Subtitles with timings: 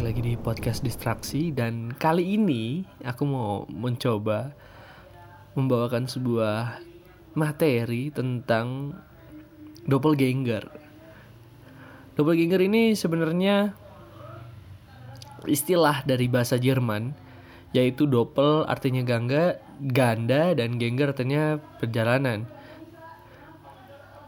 [0.00, 4.48] balik lagi di podcast distraksi dan kali ini aku mau mencoba
[5.52, 6.80] membawakan sebuah
[7.36, 8.96] materi tentang
[9.84, 10.72] doppelganger.
[12.16, 13.76] Doppelganger ini sebenarnya
[15.44, 17.12] istilah dari bahasa Jerman
[17.76, 22.48] yaitu doppel artinya gangga, ganda dan ganger artinya perjalanan.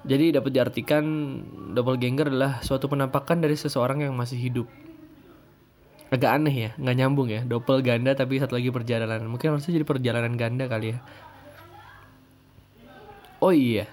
[0.04, 1.04] Jadi dapat diartikan
[1.73, 4.91] doppelganger adalah suatu penampakan dari seseorang yang masih hidup
[6.12, 7.40] agak aneh ya nggak nyambung ya.
[7.48, 9.25] Double ganda tapi satu lagi perjalanan.
[9.25, 10.98] Mungkin harusnya jadi perjalanan ganda kali ya.
[13.40, 13.89] Oh iya.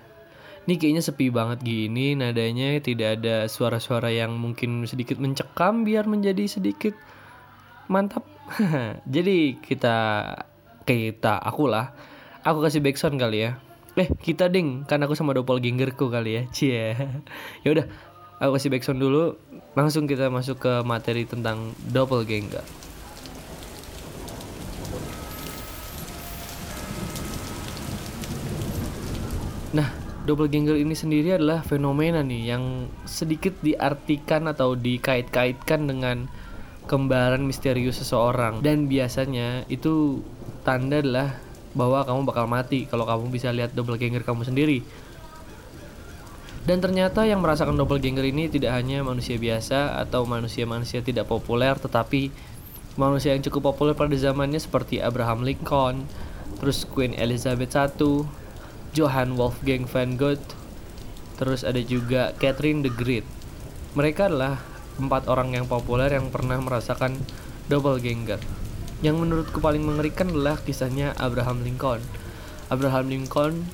[0.68, 6.46] Ini kayaknya sepi banget gini nadanya tidak ada suara-suara yang mungkin sedikit mencekam biar menjadi
[6.46, 6.94] sedikit
[7.90, 8.28] mantap.
[9.16, 9.98] Jadi kita
[10.86, 11.96] kita aku lah
[12.44, 13.58] aku kasih backsound kali ya.
[13.98, 16.42] Eh kita ding kan aku sama doppelgangerku kali ya.
[16.56, 16.94] Cie.
[17.66, 17.88] Ya udah
[18.40, 19.36] aku kasih backsound dulu.
[19.78, 22.66] Langsung kita masuk ke materi tentang doppelganger
[29.70, 29.86] nah
[30.26, 36.26] doppelganger ini sendiri adalah fenomena nih yang sedikit diartikan atau dikait-kaitkan dengan
[36.90, 38.66] kembaran misterius seseorang.
[38.66, 40.26] Dan biasanya itu
[40.66, 41.38] tanda adalah
[41.78, 44.82] bahwa kamu bakal mati kalau kamu bisa lihat doppelganger kamu sendiri
[46.70, 52.30] dan ternyata yang merasakan doppelganger ini tidak hanya manusia biasa atau manusia-manusia tidak populer, tetapi
[52.94, 56.06] manusia yang cukup populer pada zamannya seperti Abraham Lincoln,
[56.62, 57.90] terus Queen Elizabeth I,
[58.94, 60.54] Johann Wolfgang van Goethe,
[61.42, 63.26] terus ada juga Catherine the Great.
[63.98, 64.62] Mereka adalah
[65.02, 67.18] empat orang yang populer yang pernah merasakan
[67.66, 68.38] doppelganger.
[69.02, 72.06] Yang menurutku paling mengerikan adalah kisahnya Abraham Lincoln.
[72.70, 73.66] Abraham Lincoln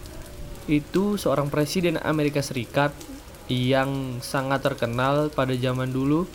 [0.65, 2.89] itu seorang presiden Amerika Serikat
[3.45, 6.25] yang sangat terkenal pada zaman dulu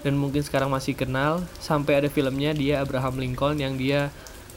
[0.00, 4.08] dan mungkin sekarang masih kenal sampai ada filmnya dia Abraham Lincoln yang dia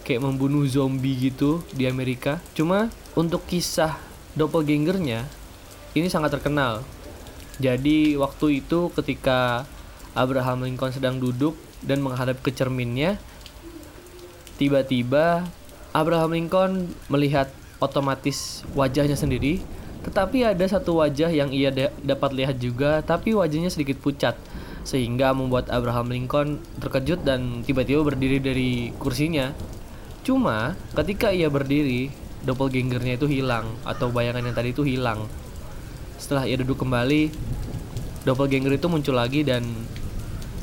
[0.08, 2.40] kayak membunuh zombie gitu di Amerika.
[2.56, 4.00] Cuma untuk kisah
[4.40, 5.28] doppelgangernya
[5.96, 6.84] ini sangat terkenal.
[7.60, 9.66] Jadi waktu itu ketika
[10.14, 13.18] Abraham Lincoln sedang duduk dan menghadap ke cerminnya,
[14.62, 15.44] tiba-tiba
[15.92, 19.62] Abraham Lincoln melihat otomatis wajahnya sendiri,
[20.08, 21.70] tetapi ada satu wajah yang ia
[22.02, 24.40] dapat lihat juga, tapi wajahnya sedikit pucat,
[24.88, 29.52] sehingga membuat Abraham Lincoln terkejut dan tiba-tiba berdiri dari kursinya.
[30.24, 32.08] Cuma ketika ia berdiri,
[32.48, 35.28] doppelgangernya itu hilang atau bayangan yang tadi itu hilang.
[36.16, 37.30] Setelah ia duduk kembali,
[38.24, 39.64] doppelganger itu muncul lagi dan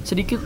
[0.04, 0.40] sedikit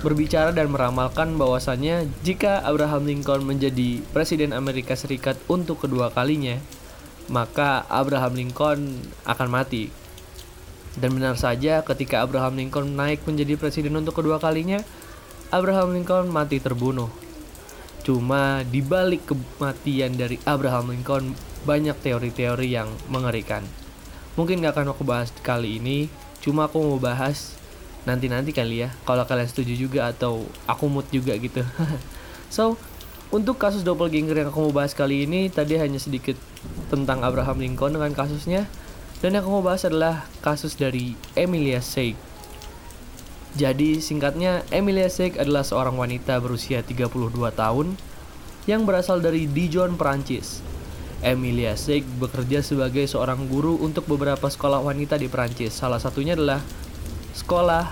[0.00, 6.56] berbicara dan meramalkan bahwasannya jika Abraham Lincoln menjadi presiden Amerika Serikat untuk kedua kalinya,
[7.28, 9.92] maka Abraham Lincoln akan mati.
[10.96, 14.80] Dan benar saja ketika Abraham Lincoln naik menjadi presiden untuk kedua kalinya,
[15.52, 17.12] Abraham Lincoln mati terbunuh.
[18.00, 21.36] Cuma di balik kematian dari Abraham Lincoln
[21.68, 23.62] banyak teori-teori yang mengerikan.
[24.40, 26.08] Mungkin gak akan aku bahas kali ini,
[26.40, 27.59] cuma aku mau bahas
[28.10, 31.62] nanti-nanti kali ya kalau kalian setuju juga atau aku mood juga gitu.
[32.50, 32.74] So
[33.30, 36.34] untuk kasus doppelganger yang aku mau bahas kali ini tadi hanya sedikit
[36.90, 38.66] tentang Abraham Lincoln dengan kasusnya.
[39.22, 42.18] Dan yang aku mau bahas adalah kasus dari Emilia Seig
[43.58, 47.98] jadi singkatnya Emilia Seig adalah seorang wanita berusia 32 tahun
[48.70, 50.62] yang berasal dari Dijon, Perancis.
[51.20, 55.74] Emilia Seig bekerja sebagai seorang guru untuk beberapa sekolah wanita di Perancis.
[55.74, 56.62] Salah satunya adalah
[57.30, 57.86] Sekolah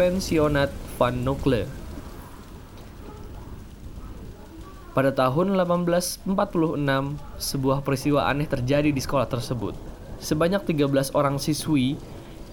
[0.00, 1.68] Pensionat Van Nucle.
[4.96, 6.24] Pada tahun 1846,
[7.36, 9.76] sebuah peristiwa aneh terjadi di sekolah tersebut.
[10.24, 12.00] Sebanyak 13 orang siswi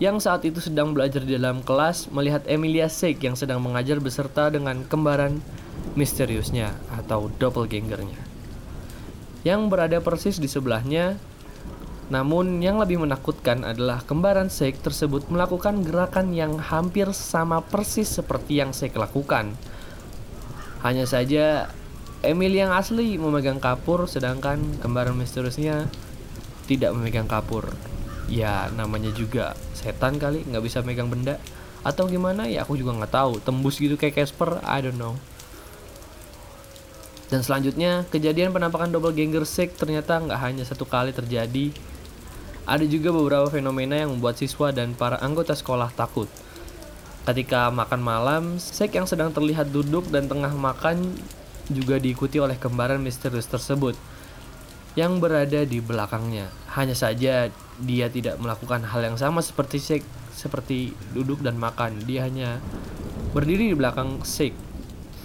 [0.03, 4.51] yang saat itu sedang belajar di dalam kelas melihat Emilia Seik yang sedang mengajar beserta
[4.51, 5.39] dengan kembaran
[5.95, 8.19] misteriusnya atau doppelgangernya.
[9.47, 11.15] Yang berada persis di sebelahnya
[12.11, 18.59] namun yang lebih menakutkan adalah kembaran Sheikh tersebut melakukan gerakan yang hampir sama persis seperti
[18.59, 19.55] yang Sheikh lakukan.
[20.83, 21.71] Hanya saja
[22.23, 25.87] Emil yang asli memegang kapur sedangkan kembaran misteriusnya
[26.67, 27.71] tidak memegang kapur.
[28.27, 31.39] Ya namanya juga setan kali nggak bisa megang benda
[31.83, 35.19] atau gimana ya aku juga nggak tahu tembus gitu kayak Casper I don't know.
[37.33, 41.73] Dan selanjutnya, kejadian penampakan double ganger Sheikh ternyata nggak hanya satu kali terjadi,
[42.63, 46.31] ada juga beberapa fenomena yang membuat siswa dan para anggota sekolah takut.
[47.23, 51.15] Ketika makan malam, Sek yang sedang terlihat duduk dan tengah makan
[51.71, 53.95] juga diikuti oleh kembaran misterius tersebut
[54.99, 56.51] yang berada di belakangnya.
[56.75, 57.47] Hanya saja
[57.79, 60.03] dia tidak melakukan hal yang sama seperti Sek,
[60.35, 62.03] seperti duduk dan makan.
[62.03, 62.59] Dia hanya
[63.31, 64.51] berdiri di belakang Sek.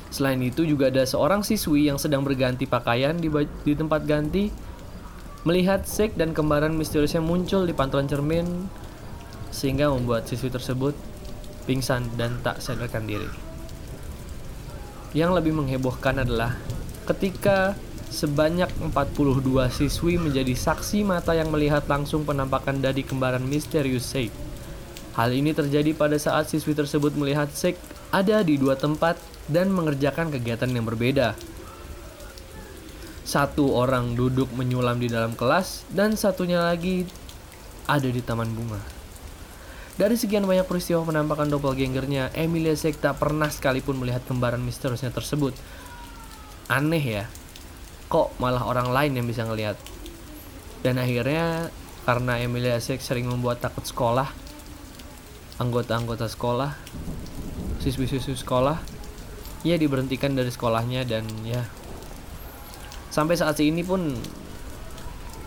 [0.09, 3.29] Selain itu juga ada seorang siswi yang sedang berganti pakaian di,
[3.63, 4.68] di tempat ganti
[5.47, 8.67] melihat Sek dan kembaran misteriusnya muncul di pantulan cermin
[9.55, 10.95] sehingga membuat siswi tersebut
[11.69, 13.29] pingsan dan tak sadarkan diri.
[15.13, 16.57] Yang lebih menghebohkan adalah
[17.09, 17.77] ketika
[18.09, 24.33] sebanyak 42 siswi menjadi saksi mata yang melihat langsung penampakan dari kembaran misterius Sek.
[25.17, 27.77] Hal ini terjadi pada saat siswi tersebut melihat Sek
[28.09, 31.37] ada di dua tempat dan mengerjakan kegiatan yang berbeda.
[33.29, 37.05] Satu orang duduk menyulam di dalam kelas dan satunya lagi
[37.85, 38.81] ada di taman bunga.
[40.01, 45.53] Dari sekian banyak peristiwa penampakan doppelgangernya, Emilia Sek tak pernah sekalipun melihat kembaran misteriusnya tersebut.
[46.73, 47.25] Aneh ya,
[48.09, 49.77] kok malah orang lain yang bisa ngelihat.
[50.81, 51.69] Dan akhirnya
[52.09, 54.33] karena Emilia Sek sering membuat takut sekolah,
[55.61, 56.81] anggota-anggota sekolah,
[57.85, 58.81] siswi-siswi sekolah,
[59.69, 61.69] ia diberhentikan dari sekolahnya dan ya
[63.19, 64.15] sampai saat ini pun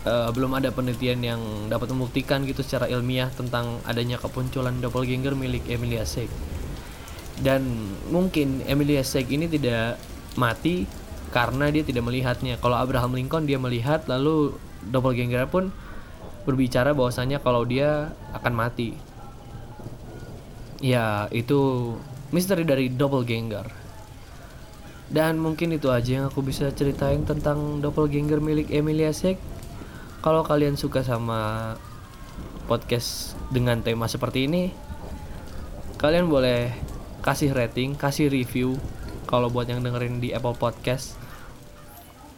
[0.04, 1.40] uh, belum ada penelitian yang
[1.72, 6.28] dapat membuktikan gitu secara ilmiah tentang adanya kepunculan doppelganger milik Emilia Sek.
[7.40, 7.64] Dan
[8.12, 9.96] mungkin Emilia Sek ini tidak
[10.36, 10.84] mati
[11.32, 12.60] karena dia tidak melihatnya.
[12.60, 14.52] Kalau Abraham Lincoln dia melihat lalu
[14.92, 15.72] doppelganger pun
[16.44, 18.92] berbicara bahwasanya kalau dia akan mati.
[20.84, 21.94] Ya, itu
[22.34, 23.81] misteri dari doppelganger.
[25.12, 29.36] Dan mungkin itu aja yang aku bisa ceritain tentang doppelganger milik Emilia Sek.
[30.24, 31.76] Kalau kalian suka sama
[32.64, 34.72] podcast dengan tema seperti ini,
[36.00, 36.72] kalian boleh
[37.20, 38.80] kasih rating, kasih review
[39.28, 41.20] kalau buat yang dengerin di Apple Podcast.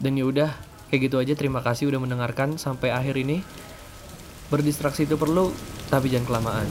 [0.03, 0.50] Dan yaudah,
[0.91, 1.38] kayak gitu aja.
[1.38, 3.47] Terima kasih udah mendengarkan sampai akhir ini.
[4.50, 5.55] Berdistraksi itu perlu,
[5.94, 6.69] tapi jangan kelamaan.